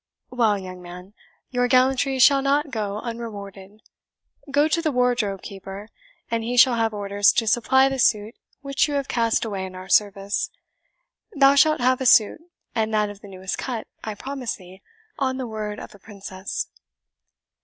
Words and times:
"Well, 0.31 0.57
young 0.57 0.81
man, 0.81 1.13
your 1.51 1.67
gallantry 1.67 2.17
shall 2.17 2.41
not 2.41 2.71
go 2.71 2.97
unrewarded. 3.01 3.83
Go 4.49 4.67
to 4.67 4.81
the 4.81 4.91
wardrobe 4.91 5.43
keeper, 5.43 5.89
and 6.31 6.43
he 6.43 6.57
shall 6.57 6.73
have 6.73 6.91
orders 6.91 7.31
to 7.33 7.45
supply 7.45 7.87
the 7.87 7.99
suit 7.99 8.33
which 8.61 8.87
you 8.87 8.95
have 8.95 9.07
cast 9.07 9.45
away 9.45 9.63
in 9.63 9.75
our 9.75 9.89
service. 9.89 10.49
Thou 11.35 11.53
shalt 11.53 11.81
have 11.81 12.01
a 12.01 12.07
suit, 12.07 12.41
and 12.73 12.91
that 12.95 13.11
of 13.11 13.21
the 13.21 13.27
newest 13.27 13.59
cut, 13.59 13.85
I 14.03 14.15
promise 14.15 14.55
thee, 14.55 14.81
on 15.19 15.37
the 15.37 15.45
word 15.45 15.79
of 15.79 15.93
a 15.93 15.99
princess." 15.99 16.65